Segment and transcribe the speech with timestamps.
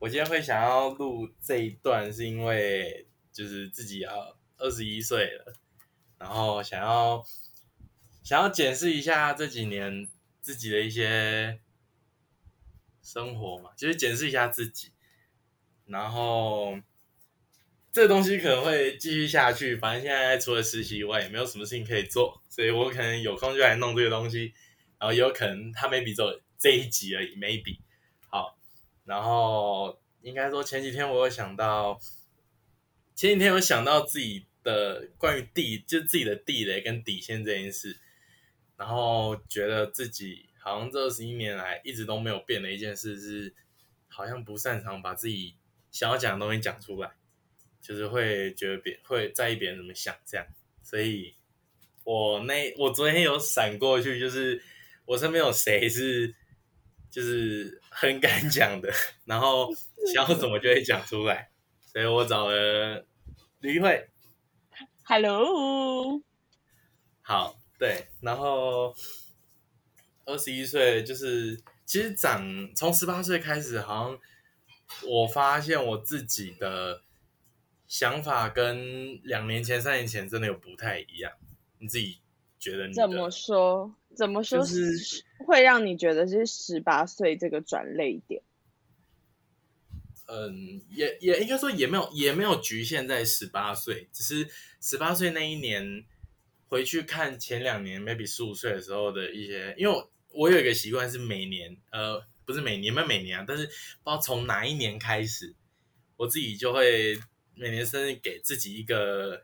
[0.00, 5.54] 我今天会想要录这一段，是因为就是自己要二十一岁了，
[6.18, 7.24] 然后想要
[8.22, 10.08] 想要检视一下这几年
[10.40, 11.58] 自己的一些
[13.02, 14.92] 生活嘛，就是检视一下自己，
[15.86, 16.78] 然后
[17.92, 19.76] 这东西可能会继续下去。
[19.76, 24.52] 反正现在除了实习以外，也没有什么事情可以做，所以我可能有空就来弄这个东西，
[24.98, 27.78] 然后也有可能他 maybe 做这一集而已，maybe。
[29.04, 32.00] 然后应该说前几天我有想到，
[33.14, 37.98] 前几天有想到自己的关于地，就自己的地雷跟底线这件事，
[38.78, 43.54] 然后觉得自己好像这二十一年来一直都没有变的一件事是，
[44.08, 45.54] 好像不擅长把自己
[45.90, 47.12] 想要讲的东西讲出来，
[47.82, 50.46] 就是会觉得别会在意别人怎么想这样，
[50.82, 51.34] 所以
[52.04, 54.62] 我那我昨天有闪过去，就是
[55.04, 56.34] 我身边有谁是。
[57.14, 58.92] 就是很敢讲的，
[59.24, 59.72] 然后
[60.12, 61.48] 想要怎么就会讲出来，
[61.80, 63.06] 所以我找了
[63.60, 64.10] 吕慧。
[65.04, 66.20] Hello，
[67.22, 68.92] 好，对，然后
[70.24, 74.18] 二十一岁，就是其实长从十八岁开始，好像
[75.08, 77.04] 我发现我自己的
[77.86, 81.30] 想法跟两年前、三年前真的有不太一样。
[81.78, 82.18] 你自己
[82.58, 82.88] 觉得？
[82.88, 83.94] 你怎么说？
[84.16, 84.96] 怎么说是
[85.44, 88.42] 会让你觉得是十八岁这个转泪点？
[90.26, 94.48] 嗯，也也应该说也没有也没有局限在十八岁，只是
[94.80, 96.04] 十八岁那一年
[96.68, 105.54] 回去看前两年 maybe 十五岁的时候的一些，因为我我有一个习惯是每年呃不是每年没每年啊，但是不知道从哪一年开始，
[106.16, 107.20] 我自己就会
[107.54, 109.42] 每年生日给自己一个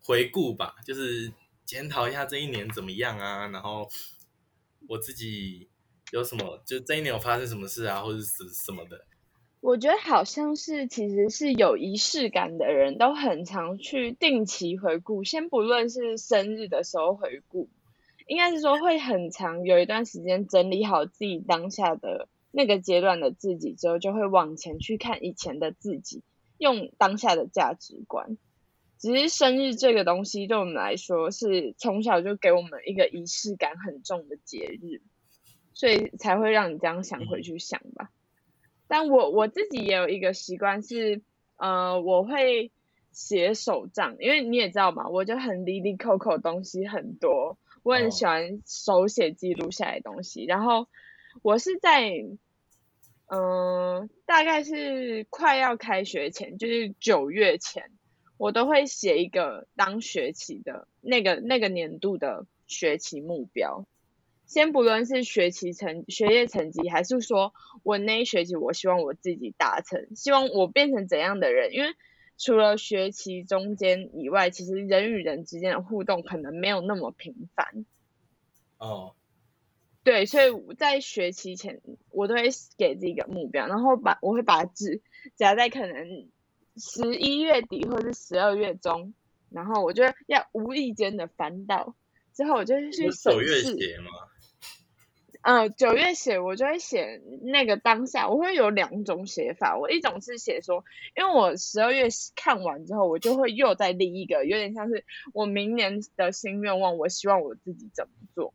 [0.00, 1.32] 回顾吧，就是。
[1.64, 3.46] 检讨一下这一年怎么样啊？
[3.46, 3.88] 然后
[4.92, 5.70] 我自己
[6.12, 9.06] 有什么，就这一年有发生什么事啊，或者是什么的？
[9.62, 15.24] 我觉得好像是，其实是有仪式感的人都很常去定期回顾。
[15.24, 17.70] 先不论是生日的时候回顾，
[18.26, 26.22] 应该是说会很长有一段时间整理好自己当下的那个阶段的自己之后，就会往前去看以前的自己，
[26.58, 28.36] 用当下的价值观。
[29.02, 35.02] 只是生日这个东西对我们来说是从小就给我们一个仪式感很重的节日，
[35.74, 38.10] 所以才会让你这样想回去想吧。
[38.86, 41.20] 但我我自己也有一个习惯是，
[41.56, 42.70] 呃，我会
[43.10, 50.44] 写手账，因为你也知道嘛，我就很离离扣扣东西很多，我很喜欢手写记录下来东西。
[50.44, 50.86] 然后
[51.42, 52.08] 我是在，
[53.26, 57.90] 嗯，大概是快要开学前，就是九月前。
[58.42, 63.86] 我都会写一个当学期的那个那个年度的学期目标，
[64.46, 67.54] 先不论是学期成学业成绩，还是说
[67.84, 71.72] 我那一学期我希望我自己达成，希望我变成怎样的人？
[71.72, 71.94] 因为
[72.36, 77.86] 除了学期中间以外，其实人与人之间的互动可能没有那么频繁。
[78.78, 79.14] 哦，
[80.02, 81.80] 对，所以在学期前
[82.10, 85.00] 我都会给自己一个目标，然后把我会把纸
[85.36, 86.26] 夹在可能。
[86.76, 89.14] 十一月底或者是十二月中，
[89.50, 91.94] 然后我就要无意间的翻到，
[92.34, 93.76] 之后我就去审视。
[95.44, 99.76] 嗯，九月写我就会写那个当下，我会有两种写法。
[99.76, 100.84] 我一种是写说，
[101.16, 102.06] 因为我十二月
[102.36, 105.04] 看完之后，我就会又再立一个，有点像是
[105.34, 108.54] 我明年的新愿望，我希望我自己怎么做。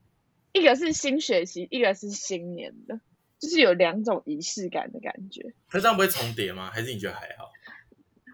[0.54, 3.02] 一个是新学期，一个是新年的，
[3.38, 5.54] 就是有两种仪式感的感觉。
[5.68, 6.72] 它这样不会重叠吗？
[6.72, 7.52] 还是你觉得还好？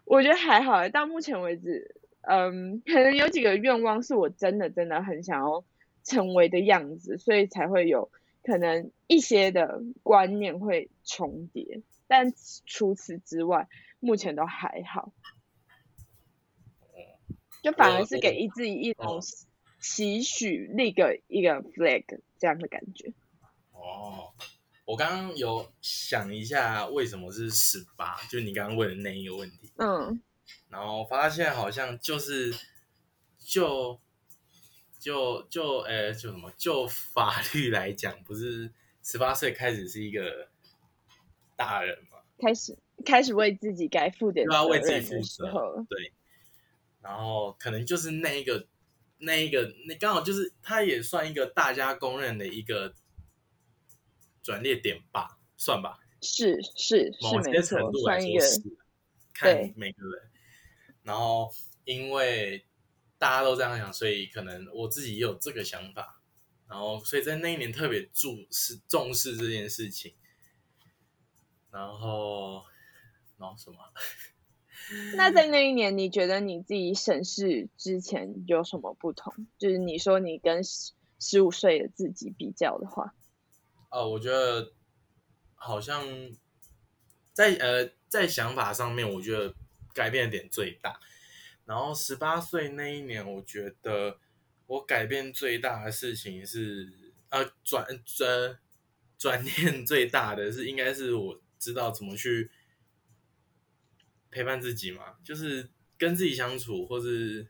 [0.06, 5.64] 我觉得还好，到目前为止，嗯，可能有几个愿望是我真的真的很想要
[6.04, 8.12] 成为的样子，所以才会有
[8.44, 12.34] 可能一些的观念会重叠，但
[12.66, 13.68] 除此之外，
[14.00, 15.12] 目前都还好。
[17.62, 19.22] 就反而是给自己一种
[19.80, 22.04] 期许，立个一个 flag
[22.38, 23.14] 这样的感觉。
[23.72, 24.34] 哦。
[24.86, 28.22] 我刚刚有想一下，为什么是十八？
[28.24, 29.72] 就是你刚刚问的那一个问题。
[29.78, 30.22] 嗯。
[30.68, 32.54] 然后发现好像就是，
[33.40, 33.98] 就
[35.00, 36.52] 就就呃，就什么？
[36.58, 38.70] 就法律来讲，不是
[39.02, 40.50] 十八岁开始是一个
[41.56, 42.18] 大人嘛？
[42.40, 45.86] 开始开始为自己该负点责任的时候。
[45.88, 46.12] 对。
[47.02, 48.68] 然后可能就是那一个
[49.20, 52.94] 那一个，那刚好就是他也算一个大家公认的一个。
[54.44, 58.62] 转捩点吧，算吧，是是是，某些程度来说是，
[59.34, 60.30] 看每个人。
[61.02, 61.50] 然后
[61.86, 62.66] 因为
[63.18, 66.22] 大家都这样想，所以可能我自己也有这个想法。
[66.68, 70.14] 然后所以在那一年特别注视重视这件事情。
[71.72, 72.64] 然后
[73.38, 73.78] 然后，什么？
[75.16, 79.48] 那在那一年，你觉得你自己审视之前有什么不同？
[79.58, 83.14] 就是你说你跟十十五岁的自己比较的话，
[83.94, 84.74] 哦，我觉得
[85.56, 86.04] 好像
[87.32, 89.54] 在呃在想法上面，我觉得
[89.94, 91.00] 改变点最大。
[91.66, 94.20] 然后十八岁那一年，我觉得
[94.66, 98.60] 我改变最大的事情是呃转转
[99.18, 102.52] 转念最大的是，应该是我知道怎么去。
[104.36, 107.48] 陪伴自己嘛，就是跟自己相处，或是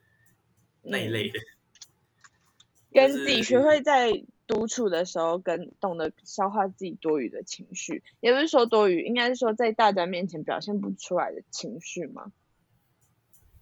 [0.82, 1.40] 那一类的。
[2.92, 4.12] 跟自己学会在
[4.48, 12.32] 独处的时候，跟懂得消化自己多余的情绪，也不是说多余，应该是说在大家面前表现不出来的情绪吗？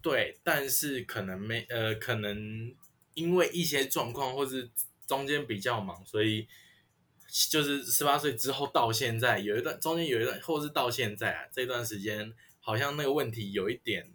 [0.02, 2.76] 对，但是可能没呃，可能
[3.14, 4.70] 因为一些状况，或是
[5.06, 6.48] 中间比较忙，所以
[7.50, 12.34] 就是十八岁之后到现在有一段，中间有一段，或是到现在啊这段时间。
[12.64, 14.14] 好像那个问题有一点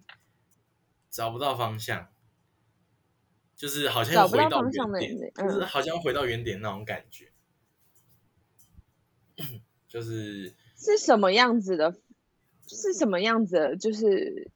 [1.10, 2.06] 找不到方向，
[3.56, 7.32] 就是好像回到原点，就是好像回到原点那种感觉，
[9.88, 11.96] 就是是什么样子的？
[12.68, 13.76] 是什么样子的？
[13.76, 14.50] 就是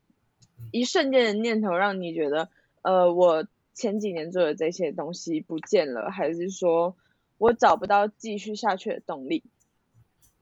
[0.71, 2.51] 一瞬间的念头让你觉得，
[2.83, 6.97] 呃，我前几年做的这些东西不见了，还是说
[7.39, 9.43] 我找不到继续下去的动力？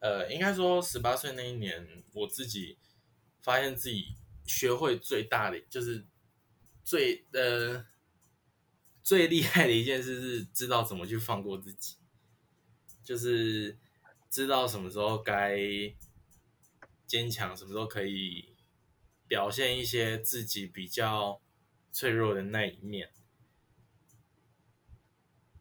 [0.00, 2.76] 呃，应该说十八岁那一年，我自己。
[3.40, 6.05] 发现自己学会最大的就是
[6.84, 7.82] 最呃
[9.08, 11.96] 最厉害的一件事是知道怎么去放过自己，
[13.02, 13.78] 就是
[14.28, 15.58] 知道什么时候该
[17.06, 18.55] 坚强，什么时候可以
[19.26, 21.40] 表现一些自己比较
[21.90, 23.08] 脆弱的那一面。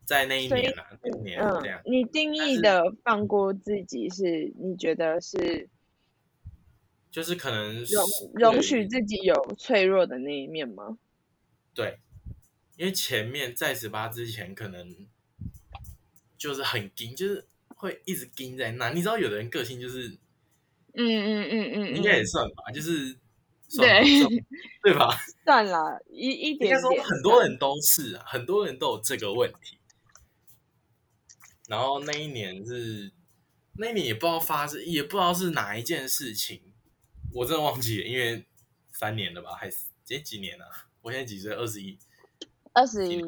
[0.03, 5.69] 在那一年啊，那年这样，你定义的放过自己是你觉得是？
[7.09, 10.97] 就是可能容容许自己有脆弱的那一面吗？
[11.73, 12.01] 对，
[12.77, 15.07] 因为前面在十八之前，可能
[16.37, 18.89] 就是很盯，就是会一直盯在那。
[18.91, 20.09] 你知道，有的人个性就是，
[20.93, 23.17] 嗯嗯嗯嗯，应该也算吧，就是
[23.75, 24.03] 对
[24.83, 25.17] 对吧？
[25.43, 29.77] 算了，一一点应该说很多人都是，很多人都有这个问题。
[31.67, 33.11] 然后那一年是
[33.73, 36.61] 那一年也不知道发生，也不知道是哪一件事情。
[37.33, 38.45] 我真的忘记了，因为
[38.91, 40.65] 三年了吧，还是这几年啊？
[41.01, 41.53] 我现在几岁？
[41.53, 41.97] 二十一，
[42.77, 43.23] 二十一，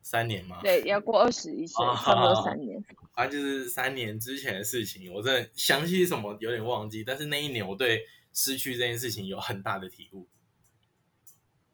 [0.00, 0.58] 三年吗？
[0.62, 2.82] 对，要过二十一岁，差不多三年。
[3.14, 7.04] 反正就是三年之前的事情，我真的详细什么有点忘记。
[7.04, 10.26] 但是那一年，我对失去这件事情有很大的体悟。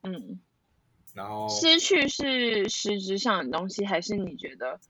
[0.03, 0.41] 嗯，
[1.15, 4.81] 然后失去是实质上的东西，还是你觉得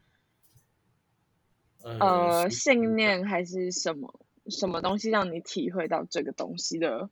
[1.82, 4.24] 呃信念还是什么？
[4.48, 7.10] 什么东西让你体会到这个东西的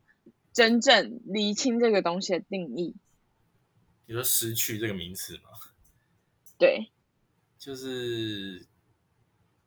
[0.54, 2.96] 真正厘清这个东西的定义？
[4.08, 5.50] 你说失去这个名词吗？
[6.58, 6.90] 对，
[7.56, 8.66] 就是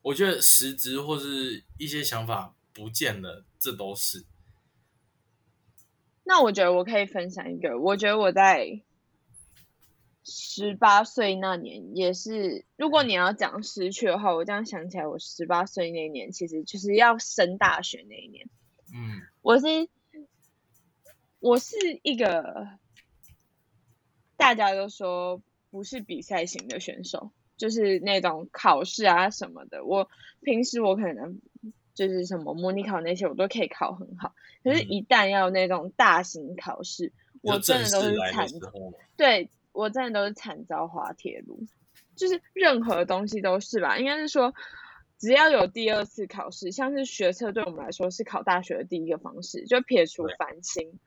[0.02, 4.26] 我觉得实质或是一些想法不见了，这都是。
[6.26, 8.82] 那我觉得我可以分享一个，我觉得我在。
[10.24, 18.48] 十八岁那年也是，如果你要讲失去的话，我这样想起来，我十八岁那年其实就是要升大学那一年。
[18.94, 19.66] 嗯，我是
[21.40, 22.68] 我是一个
[24.42, 29.86] 大家都说不是比赛型的选手，就是那种考试啊什么的。
[29.86, 30.10] 我
[30.42, 31.40] 平时我可能
[31.94, 34.34] 就是什么模拟考那些我都可以考很好，
[34.64, 38.48] 可是，一旦要那种大型考试，我真的都是惨。
[39.16, 39.50] 对。
[39.74, 41.66] 我真的都是惨遭滑铁卢，
[42.18, 43.98] 就是任何东西都是吧？
[43.98, 44.54] 应该是说，
[45.18, 51.00] 只要有第二次考试，像是学测对我们来说是考大学的第一个方式，就撇除繁星，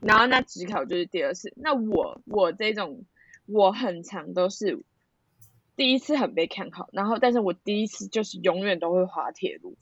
[0.00, 1.52] 然后那只考就是第二次。
[1.56, 3.04] 那我我这种
[3.46, 4.82] 我很长都是
[5.76, 9.76] 第一次很被看好，然后但是我第一次就是永远都会滑铁卢。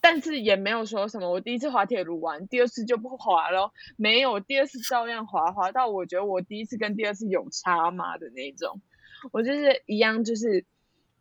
[0.00, 3.72] 但是也没有说什么，我第一次滑铁卢完，第二次就不滑了。
[3.96, 8.82] 没有，第二次照样滑，滑到我觉得我第一次跟第二次有差嘛的那种。
[9.32, 10.66] 我就是一样，就是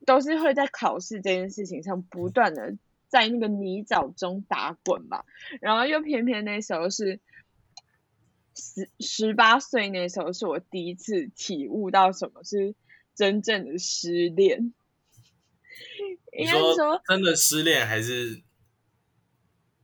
[0.05, 2.75] 都是会在考试这件事情上不断的
[3.07, 5.23] 在那个泥沼中打滚吧。
[5.61, 7.21] 然后又偏偏那时候是
[8.55, 12.75] 十十八岁，那时候是我第一次体悟到什么是
[13.15, 14.73] 真正的失恋。
[16.31, 18.41] 应该是说真的失恋还是？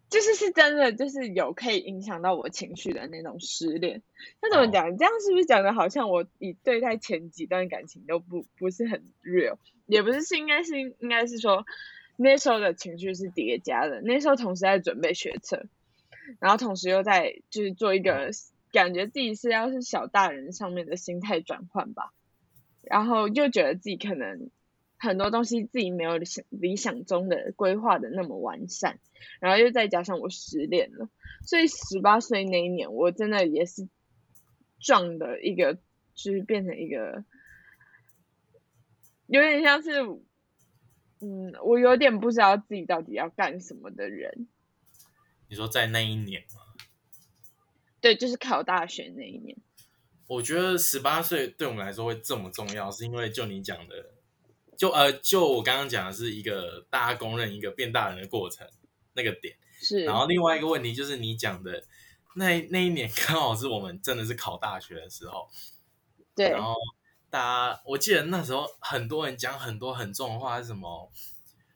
[0.09, 4.01] 就是是真的，就是有可以影响到我情绪的那种失恋。
[4.41, 4.97] 那怎么讲？
[4.97, 9.57] 这样是不是讲的好像我以对待前几段感情都不不是很 real？
[9.85, 11.63] 也不是，是应该是应该是说
[12.17, 14.01] 那时候的情绪是叠加的。
[14.01, 15.67] 那时候同时在准备学测，
[16.39, 18.31] 然后同时又在就是做一个
[18.71, 22.13] 感觉自己是要是小大人上面的心态转换吧，
[22.81, 24.49] 然后又觉得自己可能
[24.97, 28.99] 很多东西自己没有想理想中的规划的那么完善，
[29.39, 31.09] 然后又再加上我失恋了，
[31.45, 33.87] 所以十八岁那一年我真的也是
[34.79, 35.75] 撞的一个，
[36.15, 37.23] 就是变成一个
[39.27, 39.91] 有点像是。
[41.21, 44.47] 嗯，我有点不知道自己到底要干什么的人。
[45.49, 46.61] 你说在那一年吗？
[48.01, 49.57] 对，就是考大学那一年。
[50.27, 54.11] 我觉得十八岁对我们来说会这么重要，是因为就你讲的，
[54.77, 58.67] 就呃，就我刚刚讲的是一个大家公认一个变大人的过程
[59.13, 59.55] 那个点。
[59.79, 60.03] 是。
[60.03, 61.83] 然后另外一个问题就是你讲的
[62.35, 65.47] 那那一年刚好是我们真的是考大学的时候。
[66.35, 66.49] 对。
[66.49, 66.75] 然后。
[67.31, 67.39] 大
[67.75, 71.11] 家，我记得那时候很多人讲很多很重的话，是什么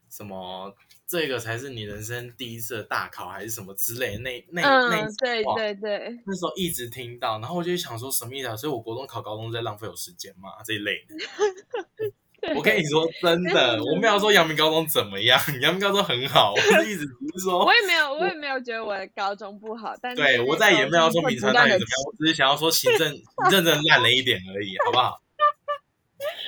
[0.10, 0.76] 什么
[1.08, 4.18] 这个才是你人生第一次的大考，还是什么之类？
[4.18, 8.56] 那那那对对对，那时候一直听到，然后我就想说什么意思啊？
[8.56, 10.50] 所以我国中考高中在浪费我时间嘛？
[10.66, 11.16] 这一类的。
[12.58, 23.10] 我跟你说真的，我没有说阳明高中怎么样，阳明高中很好，我是一直只是说，我也没有，我也没有觉得我的高中不好，但对我再也没有说名传大学怎么样，我只是想要说行政
[23.50, 25.22] 认真烂了一点而已，好不好？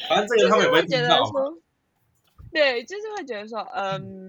[0.09, 1.57] 反正这个他们也会觉得说，
[2.51, 4.24] 对，就是会觉得说，嗯，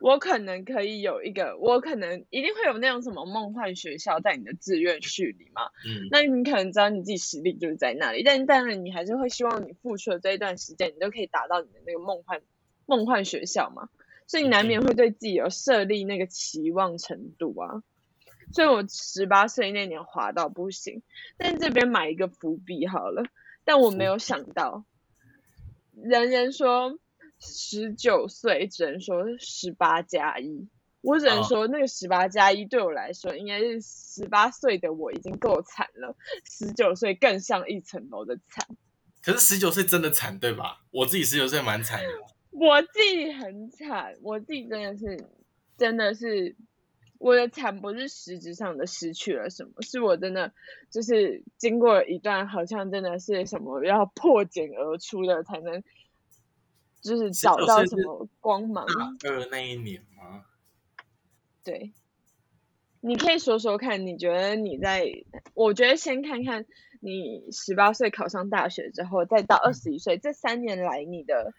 [0.00, 5.66] 我可能可以有一个，我可能一定会有那种什么梦幻学校在你的志愿序里嘛。
[5.86, 12.40] 嗯，那你可能知道你自己实力就是在那里，但当然你还是会希望你付出的这一段时间，你都可以达到你的那个梦幻
[12.86, 13.88] 梦幻学校嘛。
[14.26, 17.82] 所以你难免会对自己有设立那个期望程度啊。
[18.52, 21.02] 所以我十八岁那年滑到不行，
[21.36, 23.24] 但这边买一个伏笔好了。
[23.64, 24.84] 但我没有想到，
[25.94, 26.98] 人人说
[27.40, 30.68] 十九岁，只能说十八加一。
[31.00, 38.66] 我只能说，那个十八加一对我来说，应该是十八岁的我已经够惨了，十九岁更上一层楼的惨。
[39.22, 40.82] 可是十九岁真的惨，对吧？
[40.90, 42.08] 我自己十九岁蛮惨的。
[42.52, 45.24] 我自己很惨，我自己真的是，
[45.76, 46.56] 真的是。
[47.18, 50.54] 我的惨不是实质上的失去了什么，是我真的
[50.90, 55.82] 就是经过一段好像真的是什么要破茧而出的才能，
[57.00, 58.86] 就是找到什么光芒。
[59.24, 60.44] 二那一年吗？
[61.64, 61.92] 对，
[63.00, 65.06] 你可以说说看，你觉得你在？
[65.54, 66.66] 我觉得先看看
[67.00, 71.52] 你十八岁考上大学之后，再到二十一岁这三年来你的。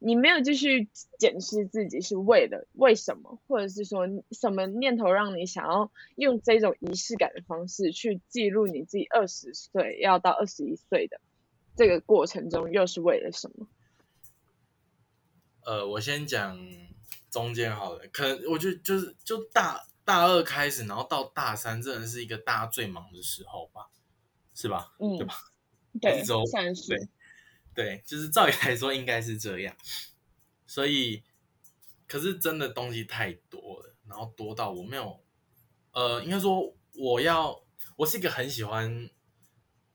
[0.00, 11.20] 你没有继续检视自己是为了为什么，或者是说什么念头让你想要用这种仪式感的方式去记录你自己二十岁要到二十一岁的
[11.76, 13.68] 这个过程中，又是为了什么？
[15.66, 16.56] 呃，我先讲
[17.28, 23.90] 中间好了，可能我觉得就是就大大二开始，然后到大三，真的是一个大家最忙的时候吧，
[24.54, 24.94] 是吧？
[25.00, 25.34] 嗯，对吧？
[26.00, 27.08] 对，三十。
[27.74, 29.76] 对，就是照理来说应该是这样，
[30.66, 31.24] 所以
[32.06, 35.20] 可是真的东西太多了，然后多到我没有，
[35.90, 37.60] 呃，应该说我要，
[37.96, 39.10] 我是一个很喜欢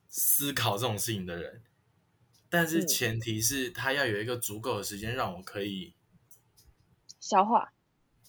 [0.09, 1.63] 思考这种事情的人，
[2.51, 5.96] 但是前提是他要有一个足够的时间让我可以
[7.20, 7.74] 消化。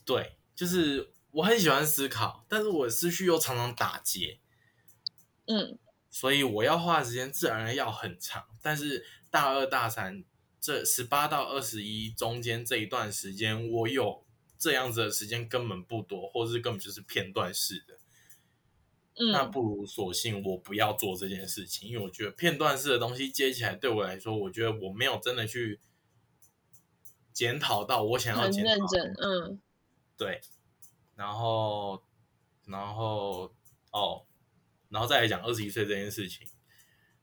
[0.06, 4.40] 对，就是我很喜欢思考，但是我思绪又常常打结，
[5.44, 9.04] 嗯，所以我要花的时间自然而然要很长，但是。
[9.32, 10.22] 大二大三
[10.60, 14.26] 这十八到二十一中间这一段时间，我有
[14.58, 17.98] 这样子的时间根本不多，或者是根本就是片段式的。
[19.14, 25.80] 嗯，那不如索性我不要做这件事情，因为我觉得片段式的东西接起来对我来说，我觉得我没有真的去
[27.32, 28.72] 检讨到我想要检讨。
[29.20, 29.60] 嗯，
[30.16, 30.40] 对。
[31.14, 32.02] 然后，
[32.66, 33.54] 然后
[33.92, 34.24] 哦，
[34.88, 36.46] 然后再来讲二十一岁这件事情，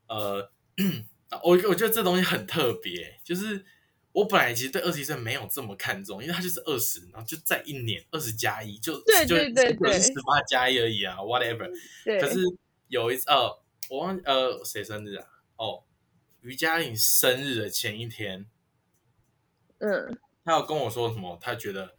[0.06, 0.50] 呃。
[1.44, 3.64] 我我觉得这东西很特别，就是
[4.12, 11.70] 我本来其实对二十一岁没有这么看重，因为他就是二十，然后就在一年二十加一，就就就是十八加一而已啊，whatever。
[12.20, 12.40] 可是
[12.88, 15.26] 有一次，呃，我忘呃谁生日啊？
[15.56, 15.84] 哦，
[16.40, 18.46] 于嘉颖生日的前一天，
[19.78, 21.38] 嗯，他有跟我说什么？
[21.40, 21.94] 他觉得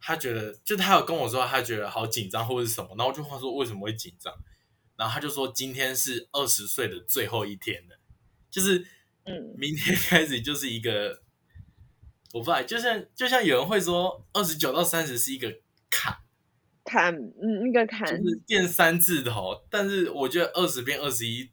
[0.00, 4.32] 他觉得就他有跟我说他觉得好紧张或者是什么，然后我就话说为什么会紧张？
[4.96, 7.98] 然后他就说今天是二十岁的最后一天了。
[8.50, 8.86] 就是，
[9.24, 11.22] 嗯，明天开始就是一个，
[12.36, 15.50] 我不知道，就像就像有人会说，二十九到三十是一个
[15.88, 16.14] 坎，
[16.84, 19.64] 坎，嗯，那个坎，就是变三字头。
[19.70, 21.50] 但是我觉得二十变二十一，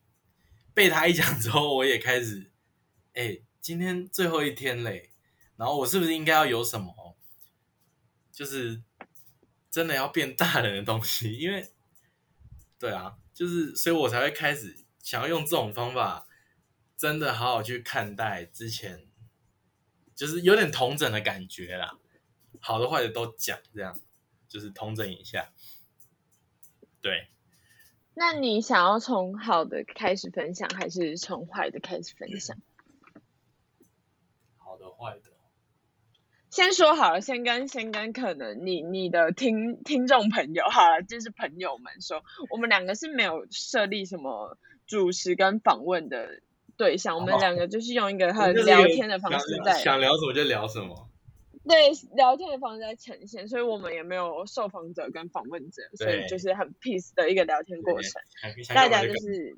[0.74, 2.52] 被他一讲之后，我也开始，
[3.14, 5.12] 哎，今天最后一天嘞，
[5.56, 7.16] 然后我是不是应该要有什么，
[8.30, 8.82] 就是
[9.72, 11.72] 真的要变大人的东西，因为
[12.78, 16.28] 对啊，就是所以我才会开始想要用这种方法，
[16.98, 19.08] 真的好好去看待之前，
[20.24, 21.98] 就是有点同整的感觉啦，
[22.62, 24.00] 好的坏的都讲，这样
[24.48, 25.52] 就是同整一下。
[27.02, 27.28] 对，
[28.14, 32.58] 那你想要从好的开始分享，还是从坏的开始分享？
[34.56, 35.32] 好的坏的，
[36.50, 46.42] 先说好了，先跟先跟可能你你的听听众朋友好了，就是朋友们说，我们两个是没有设立什么主持跟访问的
[46.84, 51.10] 对象，我们哦两个就是用一个很聊天的方式在想聊什么就聊什么。
[51.68, 58.22] 对聊天的方式在呈现，所以我们也没有受访者跟访问者，所以就是很 peace 的一个聊天过程，
[58.76, 59.58] 大家就是。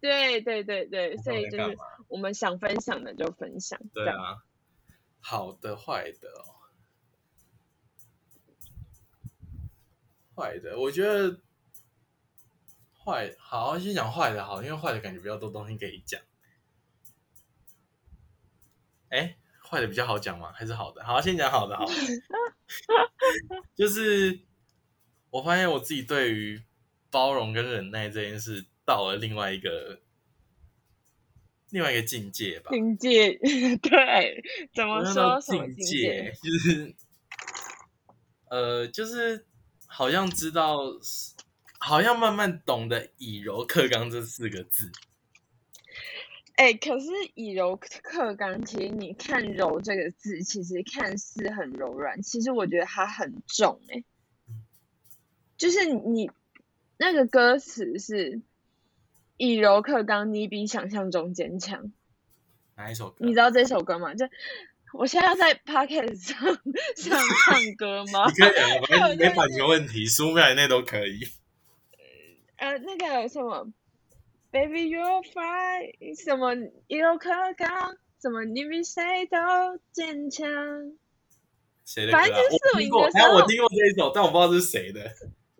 [0.00, 3.80] 对对对对，所以就是我们想分享的就分享。
[3.92, 4.44] 对啊，
[5.18, 6.54] 好的坏的哦，
[10.36, 11.40] 坏的，我觉得
[13.04, 16.20] 坏好先讲坏的好，因为坏的感觉比较多东西可以讲。
[19.10, 20.52] 哎，坏的比较好讲吗？
[20.52, 21.04] 还是好的？
[21.04, 21.92] 好，先讲好的好了。
[23.74, 24.40] 就是
[25.30, 26.62] 我发现我自己对于
[27.10, 30.00] 包容跟忍耐这件事到了另外一个
[31.70, 32.70] 另外一个境界吧。
[32.70, 33.34] 境界，
[33.82, 34.42] 对，
[34.74, 36.32] 怎么说境界？
[36.42, 36.94] 就是
[38.50, 39.46] 呃，就是
[39.86, 40.78] 好像知道，
[41.78, 44.90] 好像慢慢懂得以柔克刚这四个字。
[46.58, 54.02] 哎、可是以柔克刚，其实你看“柔”这个字，其实看似很柔软，其实我觉得它很重、哎，
[55.56, 56.32] 就是你
[56.96, 58.42] 那个歌词是
[59.38, 61.92] “以柔克刚，你比想象中坚强”，
[62.76, 63.24] 哪一首歌？
[63.24, 64.14] 你知道这首歌吗？
[64.14, 64.26] 就
[64.94, 66.40] 我现在要在 podcast 上
[66.96, 68.86] 上唱歌吗 你？
[68.86, 71.20] 可以 没版权问题，十五秒以内都可以。
[72.56, 73.72] 呃，那个什么
[74.58, 76.52] ，Baby you're fine，什么
[76.88, 79.38] 以柔克刚，什么你比谁都
[79.92, 80.48] 坚强。
[81.84, 82.22] 谁的歌、啊？
[82.22, 85.14] 反正就是我听过，宿营的时候但我听过这一首，但我不知道是谁的。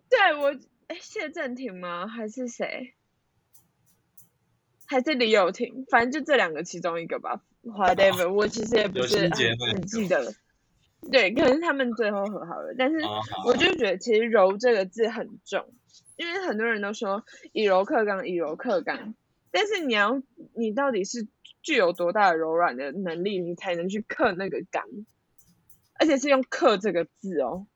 [0.09, 0.53] 对我，
[0.87, 2.07] 哎，谢震廷吗？
[2.07, 2.93] 还是谁？
[4.85, 5.85] 还是李友廷？
[5.89, 7.41] 反正就这两个其中一个吧。
[7.63, 10.33] Whatever，我其实也不是很记得。
[11.09, 12.99] 对，可能他们最后和好了，但是
[13.45, 15.65] 我就觉得其实“柔”这个字很重，
[16.19, 19.15] 因为很多人都说以柔克刚，以柔克刚，
[19.51, 20.21] 但是你要
[20.53, 21.25] 你到底是
[21.61, 24.83] 具有多大的柔软的能力，你才能去克那个刚，
[25.93, 27.67] 而且是用“克”这个字哦。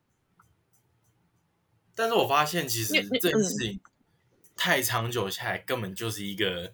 [1.96, 3.80] 但是我发现其实这件事情
[4.58, 6.74] 太长久下来，根本就是一个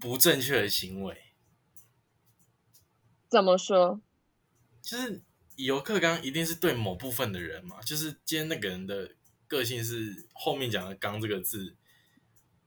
[0.00, 1.14] 不正确的行为。
[3.28, 4.00] 怎么说？
[4.80, 5.20] 就是
[5.56, 9.14] 以柔克刚一定是对某部分的人嘛，就是今天那个人的
[9.52, 11.76] 个性是后面讲的“刚”这个字，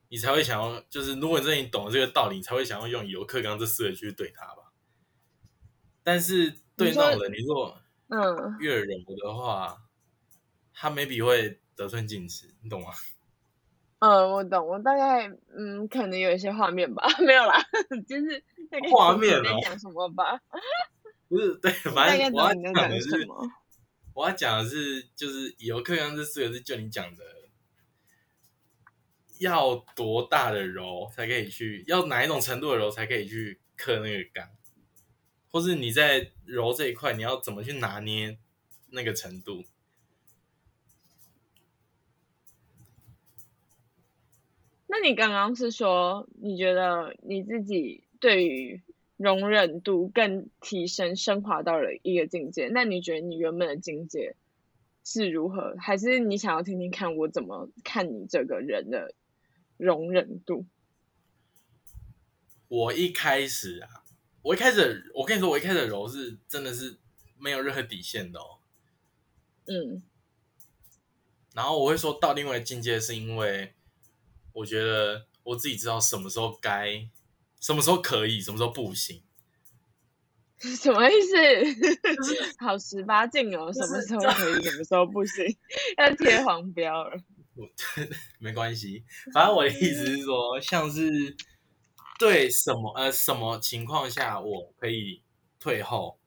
[0.10, 4.72] 你才会想要，就是如果你真的懂了这个道理，你才会想要用以柔克刚这四个去对他吧。
[6.04, 7.76] 但是对那种人，你如果
[8.10, 8.86] 嗯，越柔
[9.24, 9.82] 的话，
[10.72, 12.90] 他 maybe 会得寸进尺，你懂吗？
[14.00, 17.56] 嗯，我懂，我大概嗯，可能有一些画面吧， 没有啦，
[18.08, 18.44] 就是
[18.92, 20.40] 画面哦在讲什么吧，
[21.28, 23.50] 不是，对， 反正我在讲讲的是，什么。
[24.16, 27.24] 我要讲的是，就是以柔克刚这四个字，就你讲的，
[29.40, 34.50] 要多大的柔才可以去，要哪一种程度的柔才可以去刻那个刚，
[35.52, 38.38] 或是你在柔这一块，你要怎么去拿捏
[38.92, 39.66] 那个程度？
[44.88, 48.82] 那你刚刚是说，你觉得你自己对于
[49.18, 52.68] 容忍度更提升、升华到了一个境界？
[52.68, 54.36] 那你觉得你原本的境界
[55.04, 55.76] 是如何？
[55.80, 59.14] 还是你想要听听看我怎么看你这个人的
[59.78, 60.66] 容忍度？
[62.68, 64.04] 我一开始啊，
[64.42, 66.98] 我一开始，我跟你说，我一开始的柔是真的是
[67.38, 68.58] 没有任何底线的哦。
[69.68, 70.04] 嗯
[71.54, 73.74] 然后我会说到另外一个境界，是因为
[74.52, 77.08] 我觉得我自己知道什么时候该，
[77.66, 79.24] 什么时候可以，什么时候不行。
[80.60, 81.36] 什么意思？
[82.64, 85.44] 好十八禁哦，什么时候可以，什么时候不行？
[85.98, 87.18] 要贴黄标了。
[87.58, 87.68] 我
[88.38, 91.36] 没关系，反正我的意思是说，像是
[92.20, 95.24] 对什么呃什么情况下我可以
[95.60, 96.20] 退后，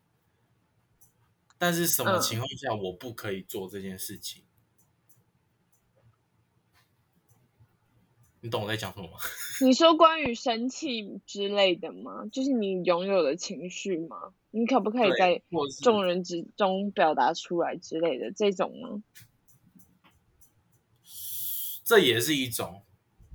[1.57, 4.43] 但是什么嗯情况下我不可以做这件事情。
[8.41, 9.19] 你懂我在讲什么吗？
[9.65, 12.27] 你说关于生气之类的吗？
[12.33, 14.17] 就是你拥有的情绪吗？
[14.51, 15.43] 你可不可以在
[15.83, 19.03] 众人之中表达出来之类的这种呢？
[21.85, 22.83] 这也是一种，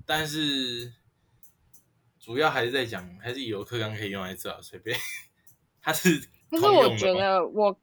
[0.05, 0.93] 但是
[2.19, 4.97] 主要还是在讲，还是有课纲可以用来治疗随便，
[5.81, 7.77] 它是可是我觉得我，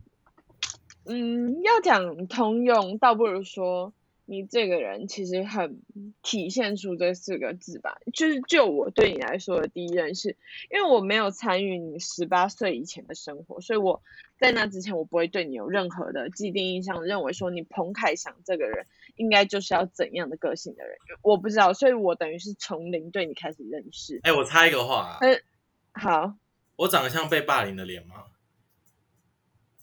[1.04, 3.92] 嗯，要讲通用，倒不如说
[4.30, 5.82] 你这个人其实很
[6.22, 7.98] 体现出这四个字吧。
[8.14, 10.36] 就是就我对你来说的第一认识，
[10.70, 14.00] 因为我没有参与你十八岁以前的生活，所以我
[14.38, 24.20] 在那之前我不会对你有任何的既定印象，认为说你彭凯翔这个人应该就是要怎样的个性的人，我不知道，所以我等于是从零对你开始认识。
[24.22, 25.42] 哎、我插一个话、啊，嗯
[25.92, 26.36] 好，
[26.76, 28.26] 我长得像被霸凌的脸吗？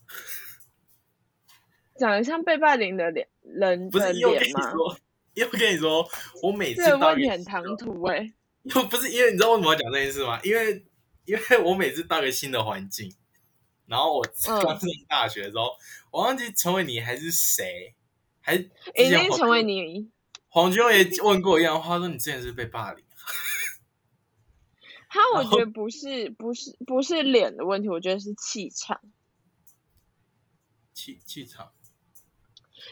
[1.98, 4.40] 长得像被霸凌的脸人不是，脸吗？
[4.44, 4.98] 你说，
[5.34, 6.08] 因为我跟你说，
[6.42, 8.32] 我每次这个到一个很唐突哎、
[8.62, 10.40] 又不是因为你知道为什么要讲这件事吗？
[10.42, 10.84] 因为
[11.24, 13.14] 因为我每次到一个新的环境，
[13.86, 15.70] 然后我嗯刚上大学的时候，
[16.10, 17.94] 我忘记成为你还是谁，
[18.40, 20.10] 还已经成为你。
[20.48, 23.04] 黄军也问过一样的话，说你之前是被霸凌，
[25.08, 29.00] 他我觉得不是不是不是脸的问题，我觉得是气场。
[30.94, 31.72] 气气场。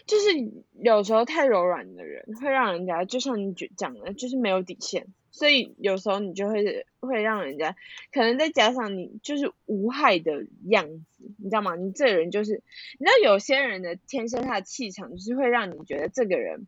[0.07, 7.77] 就是有时候太柔软的人，会让人家就像你讲讲的，就是没有底线，所以有时候你就会会让人家，
[8.13, 11.77] 可能再加上你就是无害的样子，你知道吗？
[11.77, 12.63] 你这个人就是，
[12.99, 16.67] 你知道有些人的天生他的气场，就是会让你觉得这个人，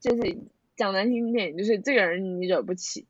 [0.00, 0.38] 就是
[0.76, 3.06] 讲难听点，就是这个人你惹不起。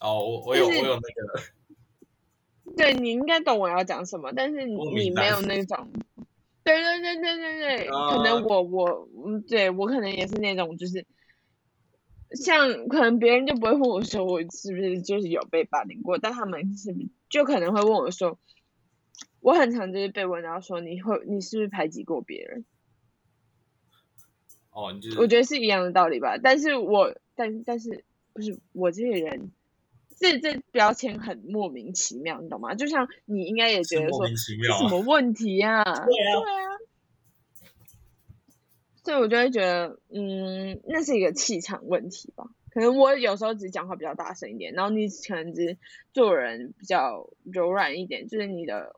[0.00, 5.88] 哦，我我有我就是有那个，对你应该懂我要讲什么，但是你没有那种，
[6.66, 11.06] 对对对对对对，可能啊我我嗯，对我可能也是那种，就是
[12.32, 16.92] 像可能别人就不会问我说我是不是就是有被霸凌过，但他们是
[17.30, 18.36] 就可能会问我说，
[19.38, 22.64] 我很常就是被问到说你会你是不是排挤过别人，
[24.72, 29.52] 哦，你就是我觉得是一样的道理吧，但是我但但是不是我这个人。
[30.16, 32.74] 这这标签很莫名其妙，你懂吗？
[32.74, 34.26] 就像你应该也觉得说。
[34.26, 36.40] 什么问题呀、对啊，
[39.04, 42.46] 所以我就会觉得，嗯，那是一个气场问题吧。
[42.70, 45.78] 可能我有时候只讲话比较大声一点，然后你可能只
[46.12, 48.96] 做人比较柔软一点，就是你的，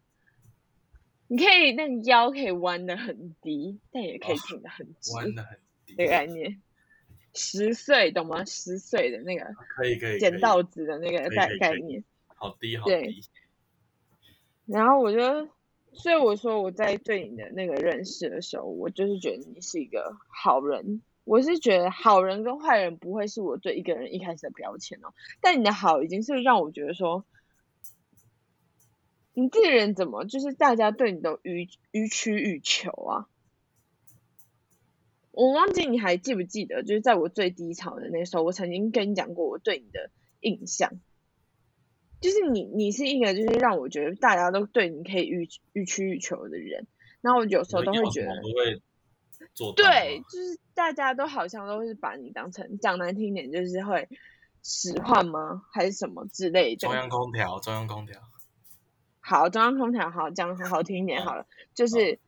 [1.27, 6.61] 你可以那个腰可以弯的很低，但也可以哦挺的很直弯的很低，的概念。
[7.35, 8.45] 十岁懂吗？
[8.45, 9.45] 十岁的那个
[9.77, 12.03] 可以可以，捡稻子的那个概概念。
[12.27, 13.23] 好低好对低。
[14.67, 15.49] 然后我就，
[15.93, 21.03] 所以我说我在对你的那个认识的时候，我就是觉得你是一个好人。
[21.25, 25.13] 我是觉得好人跟坏人不会是我对一个人一开始的标签哦，
[25.43, 27.27] 但你的好已经是让我觉得说，
[29.35, 33.29] 你这个人怎么就是大家对你都予予取予求啊？
[35.39, 40.91] 我忘记你还记不记得，就是在我最低潮的那时候，我曾经跟你讲过我对你的印象。
[42.21, 46.89] 就是你，你是一个就是让我觉得大家都对你可以予予取予求的人，
[47.21, 48.83] 然后我有时候都会觉得，都会
[49.55, 54.09] 做对，就是大家都好像都是把你当成讲难听一点，就是会
[54.65, 56.93] 使唤吗，还是什么之类的中。
[56.93, 58.21] 央空调，中央空调，
[59.21, 62.19] 好，中央空调好，讲得好听一点嗯好了，就是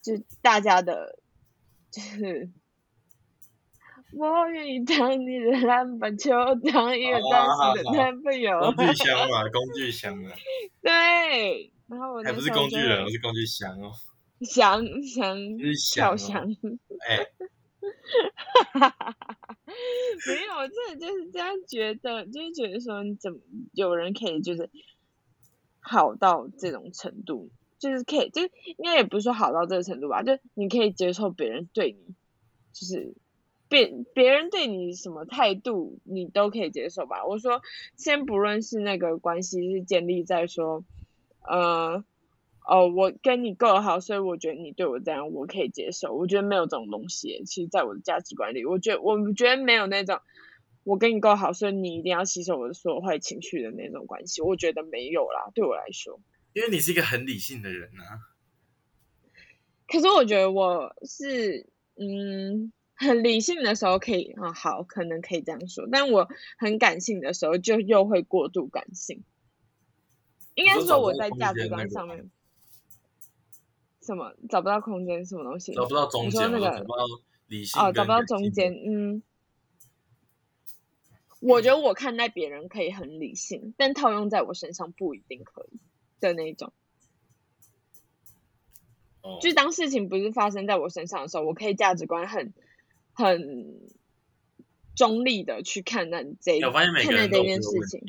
[0.00, 1.18] 就大家的，
[1.92, 2.48] 就是
[4.14, 6.30] 我愿意当你的篮板球，
[6.72, 8.60] 当一个好暂好时的男朋友。
[8.72, 10.32] 工具 箱嘛，工具箱啊，
[10.80, 13.92] 对，然后我还不是工具人，我是工具箱哦，
[14.40, 16.78] 想想是跳箱哦箱，
[17.08, 17.26] 哎，
[20.26, 23.38] 没有，我真的就是这样觉得，就是觉得说，你怎么
[23.72, 24.70] 有人可以就是
[25.80, 27.50] 好到这种程度，
[27.82, 32.14] 就是可以，就是应该也不是说好到这个程度吧，就你可以接受别人对你，
[32.72, 33.14] 就是
[33.68, 37.26] 别别人对你什么态度，你都可以接受吧。
[37.26, 37.60] 我说，
[37.96, 40.84] 先不论是那个关系是建立在说，
[41.46, 42.04] 呃。
[42.64, 46.14] 哦，我跟你够好，所以我觉得你对我这样，我可以接受。
[46.14, 50.20] 我觉得没有这种东西，其实，在我的价值观里，我觉得我觉得没有那种
[50.84, 54.42] 我跟你够好，所以你一定要吸收我的所有坏情绪的那种关系。
[54.42, 56.20] 我觉得没有啦，对我来说。
[56.54, 58.20] 因为你是一个很理性的人啊，
[59.88, 69.24] 可是我觉得我是嗯很理性的时候可以啊、好，可能可以这样说，但我很感性的时候就又会过度感性。
[70.54, 72.30] 应该说说我在价值观上面，
[74.02, 75.72] 什么找不到空间，什么东西？
[75.72, 77.04] 找不到中间，那个找不到
[77.46, 79.22] 理性哦，找不到中间，嗯，
[81.40, 85.80] 我觉得我看待别人可以很理性，但套用在我身上不一定可以。
[86.22, 86.72] 的那种。
[89.22, 92.52] 哦，就是当事情不是发生在我身上的时候，我可以价值观很
[93.12, 93.80] 很
[94.96, 98.02] 中立的去看待这我发现每个看待这件事情。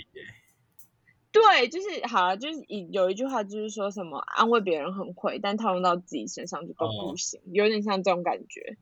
[1.32, 8.78] 对，就是好了，就是以有一句话就是说什么安慰别人很会，但套用到自己身上就都不哦行，有点像这种感觉。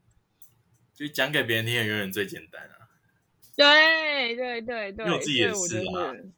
[0.94, 2.90] 就讲给别人听的永远最简单啊。
[3.56, 6.34] 对对对对，因为我自己也所以我是啊就是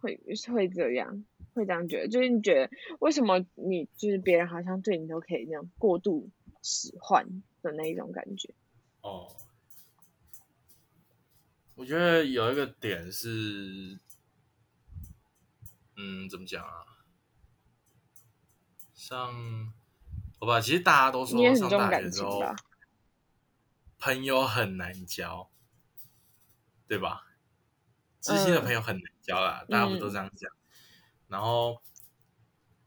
[0.00, 0.20] 会
[0.54, 1.24] 会这样，
[1.54, 6.30] 会这样觉得，就是你觉得为什么你就是别人好像对你都可以那样过度
[6.62, 8.54] 使唤的那一种感觉？
[9.02, 9.34] 哦，
[11.74, 13.98] 我觉得有一个点是，
[15.96, 16.86] 嗯，怎么讲啊？
[18.94, 19.72] 像，
[20.38, 22.40] 好吧，其实大家都说上大学之后？
[23.98, 25.50] 朋友很难交，
[26.88, 27.26] 对吧？
[28.20, 30.50] 知心的嗯朋友很难交啦，大家不都这样讲？
[31.32, 31.80] 然后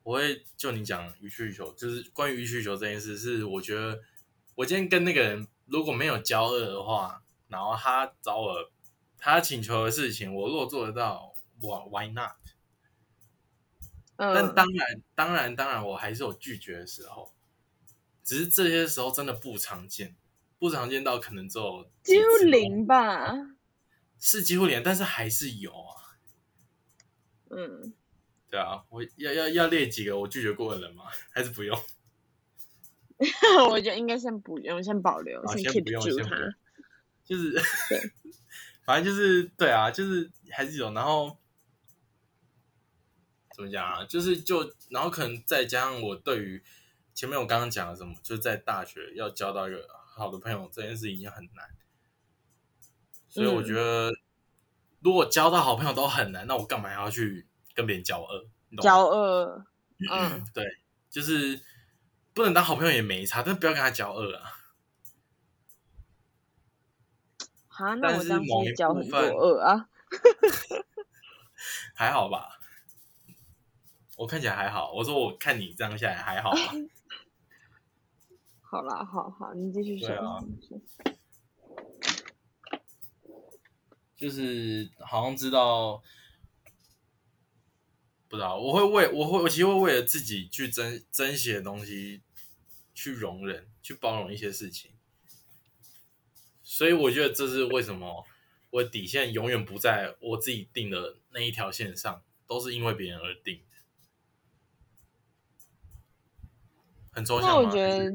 [0.03, 3.99] 我会就你讲予取予求，就是关于予取予求这件事，是我觉得
[4.53, 8.71] 我今天跟那个人如果没有交恶的话，然后他找我
[9.17, 12.33] 他请求的事情，我如果做得到，我 why not？
[14.15, 17.33] 但嗯，当然，当然，当然，我还是有拒绝的时候，
[18.23, 20.15] 只是这些时候真的不常见，
[20.59, 23.55] 不常见到可能只有几乎零吧。
[24.19, 26.15] 是几乎零，但是还是有啊。
[27.49, 27.93] 嗯，
[28.55, 31.03] 对啊，我要要要列几个我拒绝过的人吗？
[31.29, 31.77] 还是不用？
[33.69, 36.23] 我觉得应该先不用，先保留，啊，先 keep 不用，住它。
[36.23, 36.53] 先不用，
[37.25, 37.51] 就是
[37.89, 38.11] 对，
[38.85, 41.37] 反正就是对啊，就是还是有，然后
[43.53, 44.05] 怎么讲啊？
[44.05, 46.63] 就是就然后可能再加上我对于
[47.13, 51.75] 前面我刚刚讲的什么，就是在大学要交到一个好的朋友这件事已经很难，
[53.27, 54.13] 所以我觉得
[55.01, 58.47] 如果交到好朋友都很难，那我干嘛要去跟别人交恶？
[58.69, 59.65] 你懂吗交恶，
[60.11, 60.65] 嗯，对，
[61.09, 61.61] 就是
[62.33, 64.51] 不能当好朋友也没差，但不要跟他交恶啊。
[67.67, 68.23] 好，那我
[68.75, 69.89] 交很多恶啊。
[71.93, 72.59] 还好吧？
[74.17, 74.93] 我看起来还好。
[74.93, 76.59] 我说我看你这样下来还好吧？
[78.61, 80.07] 好啦，好好，你继续说。
[80.07, 80.79] 对啊你说
[84.15, 86.01] 就是好像知道，
[88.35, 92.21] 不知道，我会为我会我其实会为了自己去珍珍惜的东西，
[92.93, 94.91] 去容忍、去包容一些事情。
[96.61, 98.25] 所以我觉得这是为什么
[98.71, 103.61] 我底线永远不在我自己定的那一条线上，都是因为别人而定的。
[107.11, 107.53] 很抽象吗？
[107.53, 108.11] 那我觉得，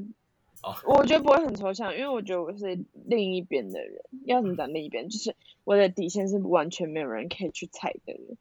[0.62, 4.02] 哦我觉得不会很抽象，因为我觉得我是另一边的人。
[4.26, 5.08] 要怎么讲另一边？
[5.08, 8.36] 就是我的底线是完全没有人可以去踩的人。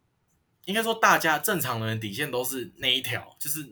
[0.69, 3.67] 应该说大家正常人的底线都是那一条，就是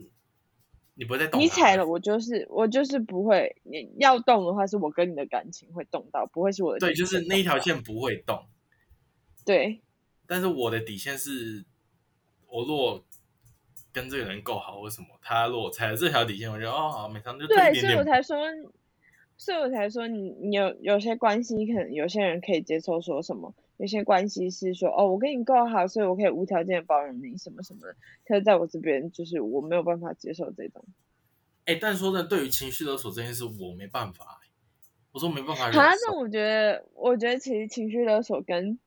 [0.96, 1.40] 你不会再动。
[1.40, 3.56] 你踩了，我就是我就是不会。
[3.62, 8.48] 你要动的话，是我跟你的感情会动到，不会是我的对，就是那一条线不会动。
[9.46, 9.80] 对，
[10.26, 11.64] 但是我的底线是，
[12.48, 13.06] 我如果
[13.94, 17.80] 跟这个人够好为什么，他如果踩了这条底线，我觉得哦好，每场就退对。
[17.80, 18.40] 所以我才说，
[19.38, 27.96] 所以我才说你你有有些关系，可能有些人可以接受说什么，有些关系是说哦，我跟你够好，所以我可以无条件的包容你什么什么的。
[28.26, 30.84] 可是在我这边，就是我没有办法接受这种。
[31.66, 34.40] 哎，但是说真的，对于情绪勒索这件事，我没办法、
[35.12, 36.18] 我说没办法忍好，那受。
[36.18, 38.80] 我觉得，我觉得其实情绪勒索跟，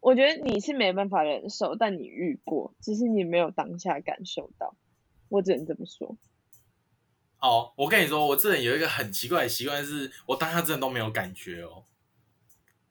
[0.00, 4.74] 我觉得你是没办法忍受，但你遇过，只是你没有当下感受到。
[5.28, 6.16] 我只能这么说。
[7.40, 11.84] 哦，我跟你说，我这人有一个很奇怪的习惯，是我当下真的都没有感觉哦，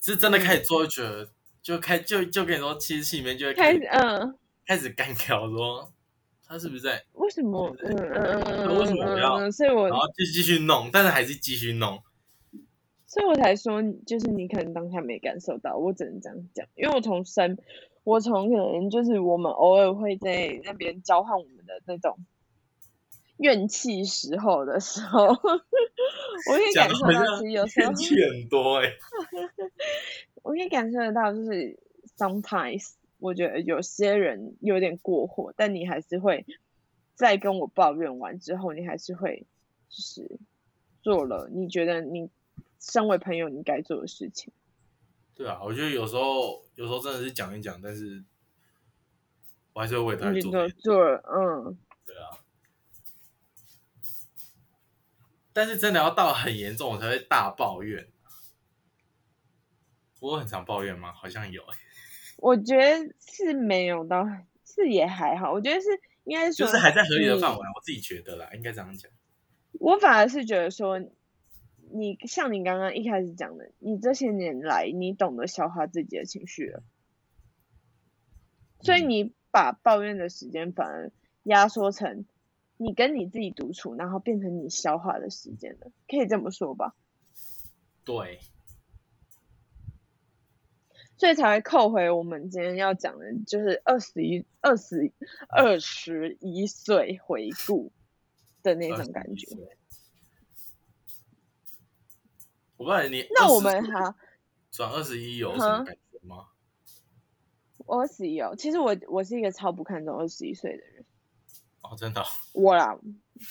[0.02, 1.30] 是真的开始做就觉得，
[1.62, 4.36] 就开就就跟你说，其实心里面就会开始，嗯，
[4.66, 5.94] 开始干掉说
[6.46, 7.74] 他是不是在，为什么？
[7.84, 12.02] 嗯嗯嗯嗯嗯为什么我要所以我然后就继续弄，但是还是继续弄。
[13.06, 17.58] 所以我才说，就是你可能当下没感受到，我只能这样讲，因为我从生，
[18.04, 22.18] 我从可能就是我们偶尔会在那边交换我们的那种
[23.42, 28.94] 怨气时候的时候，我可以感受到，其实有时候怨气很多哎、
[30.44, 31.80] 我可以感受得到，就是
[32.18, 36.46] sometimes 我觉得有些人有点过火，但你还是会
[37.16, 39.48] 在跟我抱怨完之后，你还是会
[39.90, 40.40] 就是
[41.02, 42.30] 做了你觉得你
[42.80, 44.54] 身为朋友你该做的事情。
[45.34, 48.24] 对啊，我觉得有时候有时候真的是讲一讲，但是
[49.74, 50.70] 我还是会为他做。
[50.70, 51.78] 做了，嗯，
[55.54, 58.08] 但是真的要到很严重，我才会大抱怨。
[60.20, 61.12] 我很常抱怨吗？
[61.14, 61.78] 好像有、欸，
[62.38, 64.26] 我觉得是没有到，
[64.64, 65.52] 是也还好。
[65.52, 65.88] 我觉得是
[66.26, 69.12] 应该就是还在合理的范围，我自己觉得啦，应该这样讲。
[69.74, 71.00] 我反而是觉得说，
[71.92, 76.84] 你像你刚刚一开始讲的，你这些年来你懂得消化自己的情绪了，
[78.82, 81.12] 所以你把抱怨的时间反而
[81.44, 82.26] 压缩成
[82.82, 86.96] 你跟你自己独处，然后变成你消化的时间了，可以这么说吧？
[88.04, 88.40] 对。
[91.16, 95.14] 所以才会扣回我们今天要讲的，就是二十一、二十、
[95.48, 97.92] 二十一岁回顾
[98.64, 99.48] 的那种感觉。
[102.78, 104.16] 我不知道你那我们哈
[104.72, 106.48] 转二十一有什么感觉吗？
[107.86, 111.06] 二十一哦，其实我我是一个超不看重二十一岁的人。
[111.92, 112.24] 哦，真的？
[112.56, 112.98] 我啦，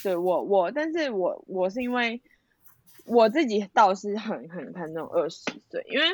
[0.03, 2.20] 对我我，但是我我是因为。
[3.07, 6.07] 我自己倒是很很看重二十岁，因为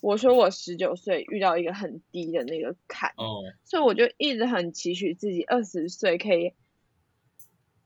[0.00, 6.52] 我说我十九岁遇到一个很低的那个坎，哦，所以我就一直很期许自己二十岁可以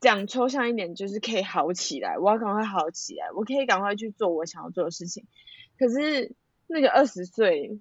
[0.00, 5.26] 讲抽象一点，就是可以好起来，我要赶快好起来，我可以赶快去做我想要做的事情。
[5.78, 6.34] 可是
[6.66, 7.78] 那个二十岁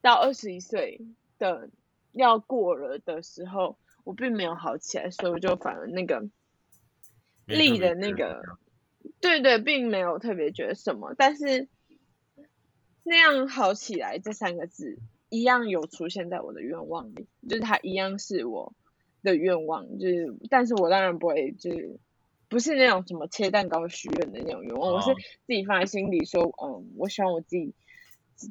[0.00, 1.00] 到二十一岁
[1.38, 1.68] 的
[2.10, 6.28] 要过了的时候，我并没有好起来，所以我就反而那个
[7.46, 8.42] 力的那个。
[9.20, 11.68] 对对，并没有特别觉得什么，但是
[13.02, 14.96] 那样好起来这三个字
[15.28, 18.72] 一样有出现在我的愿望里，就是它一样是我
[19.22, 21.98] 的愿望，就是但是我当然不会就是
[22.48, 25.12] 不是那种什么切蛋糕许愿的那种愿望，我是
[25.46, 27.74] 自己放在心里说，嗯，我希望我自己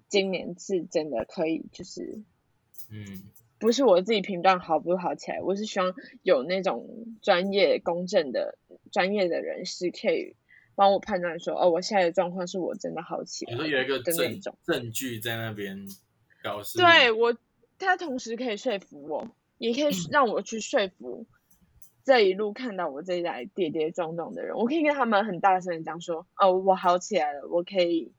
[0.09, 2.19] 今年是真的可以，就是
[2.89, 3.23] 嗯，
[3.62, 5.93] 不是我自己评断好不好起来，我是希望
[6.24, 6.89] 有那种
[7.21, 8.58] 专业公正的
[8.91, 10.36] 专业的人士可以。
[10.74, 13.52] 帮我判断说，哦，我现在的状况是我真的好起来。
[13.52, 14.15] 你说有一个证
[14.65, 15.86] 证据在那边
[16.41, 17.38] 表示，对我，
[17.78, 21.28] 他同时可以说服我，也可以让我去说服
[22.06, 24.56] 这一路看到我这一来跌跌撞撞的人。
[24.56, 28.13] 我可以跟他们很大声的讲说，哦，我好起来了，我可以，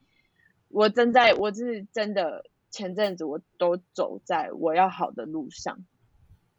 [0.68, 5.84] 我正在，我是真的前阵子我都走在我要好的路上，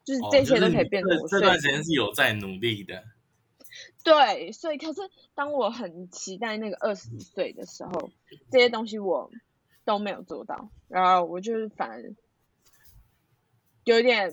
[0.05, 3.03] 就是这些都可以变成我这段时间是有在努力的。
[4.03, 5.01] 对，所以可是
[5.33, 8.11] 当我很期待那个二十岁的时候，
[8.51, 9.31] 这些东西我
[9.83, 12.13] 都没有做到，然后我就是反而
[13.83, 14.31] 有点，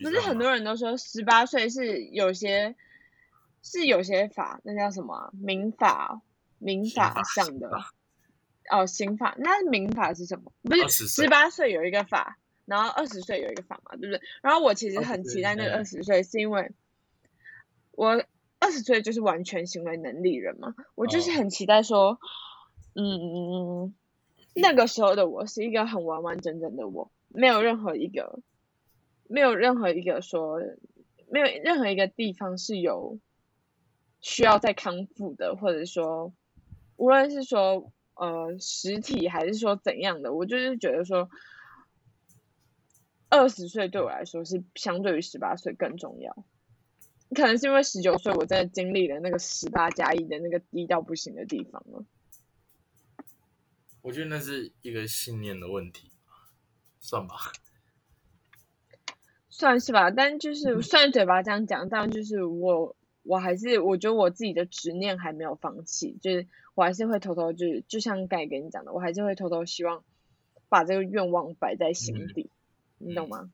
[0.00, 2.76] 不是很多人都说十八岁是有些
[3.62, 6.22] 是有些法，那叫什么民法
[6.58, 7.68] 民法上的
[8.70, 10.52] 哦，刑法那民法是什么？
[10.62, 14.20] 不是十八岁有一个法，然后二十岁有一个法嘛，对不对？
[14.42, 16.70] 然后我其实很期待那个二十岁，是因为。
[17.92, 18.24] 我
[18.60, 22.18] 二十岁就是完全行为能力人嘛，我就是很期待说，
[22.94, 23.94] 嗯，
[24.54, 28.40] 那个时候的我是一个很完完整整的我，没有任何一个，
[29.28, 30.62] 没有任何一个说，
[31.28, 33.18] 没有任何一个地方是有
[34.22, 36.32] 需要再康复的，或者说，
[36.96, 41.30] 无论是说呃实体还是说怎样的，我就是觉得说，
[43.30, 46.44] 二十岁对我来说是相对于十八岁更重要。
[47.34, 52.04] 可能是因为十九岁，我真的经历了那个十八加一的那个低到不行的地方了。
[54.02, 56.10] 我觉得那是一个信念的问题，
[56.98, 57.36] 算吧，
[59.48, 60.10] 算是吧。
[60.10, 66.48] 但就是虽然嘴巴这样讲，但就是我，我还是我觉得我自己的执念还没有放弃，就是
[66.80, 70.02] 我还是会偷偷，就是就像刚才跟你讲的，我还是会偷偷希望
[70.70, 72.48] 把这个愿望摆在心底，
[72.96, 73.52] 你懂吗？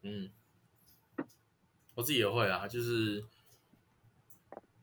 [0.00, 0.30] 嗯。
[1.94, 3.22] 我自己也会啊，就是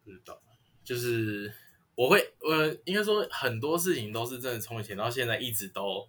[0.04, 0.39] 不知道，
[0.84, 1.52] 就是
[1.96, 6.08] 我会，我应该说很多事情都是真的从以前到现在一直都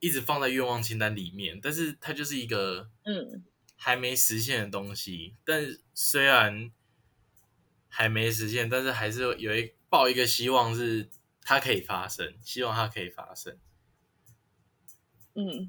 [0.00, 3.44] 一直放在愿望清单里面，但是它就是一个嗯
[3.76, 5.36] 还没实现的东西。
[5.44, 6.72] 但虽然
[7.86, 11.10] 还没实现，但是还是有一抱一个希望是
[11.42, 13.58] 它可以发生，希望它可以发生。
[15.34, 15.60] 嗯，